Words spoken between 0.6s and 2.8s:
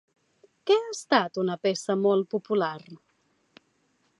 Què ha estat una peça molt popular?